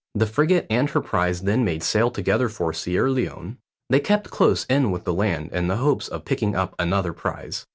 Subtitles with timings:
[0.15, 3.59] The frigate and her prize then made sail together for Sierra Leone.
[3.91, 7.67] They kept close in with the land in the hopes of picking up another prize.